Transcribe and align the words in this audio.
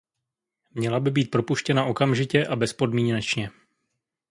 Měla 0.71 0.99
by 0.99 1.11
být 1.11 1.31
propuštěna 1.31 1.85
okamžitě 1.85 2.47
a 2.47 2.55
bezpodmínečně. 2.55 3.49